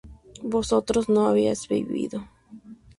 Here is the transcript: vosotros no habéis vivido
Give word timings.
vosotros 0.41 1.09
no 1.09 1.27
habéis 1.27 1.67
vivido 1.67 2.27